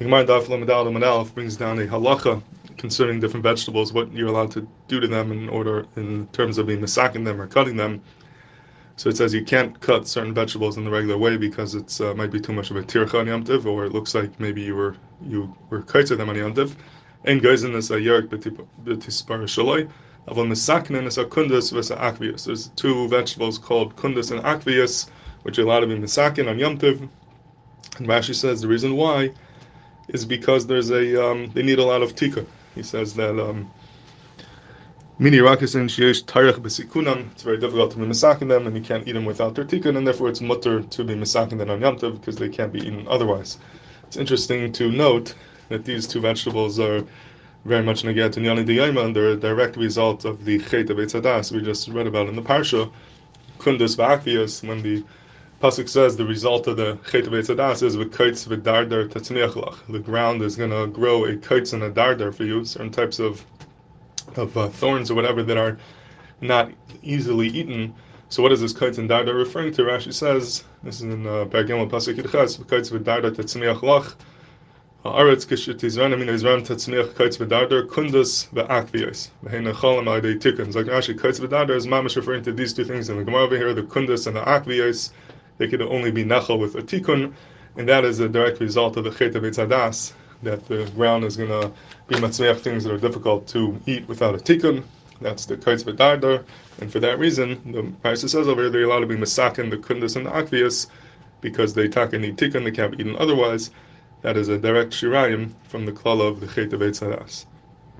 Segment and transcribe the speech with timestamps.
[0.00, 2.42] The Gemara Daf Lamadal brings down a halacha
[2.78, 6.68] concerning different vegetables, what you're allowed to do to them in order, in terms of
[6.68, 8.00] being masaking them or cutting them.
[8.96, 12.14] So it says you can't cut certain vegetables in the regular way because it uh,
[12.14, 14.96] might be too much of a tircha on or it looks like maybe you were
[15.22, 16.54] you were kaitzer them on Yom.
[17.26, 19.90] And guys in this a yerk b'tispar shaloi.
[20.30, 22.46] Avon misaknin is a kundus v'sa akvius.
[22.46, 25.10] There's two vegetables called kundus and akvius,
[25.42, 27.06] which are allowed to be misakin on Yom Tiv.
[27.98, 29.32] And Rashi says the reason why
[30.14, 32.46] is because there's a um, they need a lot of tikkun.
[32.74, 33.70] He says that um,
[35.18, 37.30] mini rakisin sheyesh tarech b'sikunam.
[37.32, 39.96] It's very difficult to be misakin them, and you can't eat them without their tikkun,
[39.96, 43.06] and therefore it's mutter to be misakin them on Yom because they can't be eaten
[43.08, 43.58] otherwise.
[44.06, 45.34] It's interesting to note
[45.68, 47.04] that these two vegetables are
[47.64, 50.96] very much negat and yani diyayma, and they're a direct result of the chet of
[50.96, 52.90] Etz HaDaas we just read about in the parsha.
[53.58, 55.04] Kundus v'akvias when the
[55.60, 59.76] Pasuk says the result of the Chet Beitzadas is v'kaitz v'dardar tatzniachlach.
[59.90, 63.18] The ground is going to grow a kaitz and a dardar for you, certain types
[63.18, 63.44] of
[64.36, 65.76] of uh, thorns or whatever that are
[66.40, 66.70] not
[67.02, 67.94] easily eaten.
[68.30, 69.82] So what is this kaitz and dardar referring to?
[69.82, 74.14] Rashi says, this is in uh, Perek Gimmel Pasuk Yud Ches, v'kaitz v'dardar tatzniachlach.
[75.04, 79.28] Haaretz kishitizran amin izran tatzniach kaitz v'dardar kundus v'akviyos.
[79.44, 80.74] V'hein nechalim al-yedei tikkun.
[80.74, 83.58] Like Rashi, kaitz v'dardar is mamish referring to these two things in the Gemara over
[83.58, 85.10] here, the kundus and the akviyos
[85.60, 87.34] they could only be nachal with a tikkun,
[87.76, 89.42] and that is a direct result of the chet of
[90.42, 91.70] that the ground is going to
[92.08, 94.82] be matzmeach things that are difficult to eat without a tikkun.
[95.20, 96.44] That's the kaitz v'dardar,
[96.80, 99.76] and for that reason, the Paisa says over here they're allowed to be masakin, the
[99.76, 100.86] kundus and the akvias,
[101.42, 103.70] because they taka need tikkun, they can't be eaten otherwise.
[104.22, 107.46] That is a direct shirayim from the klala of the chet of.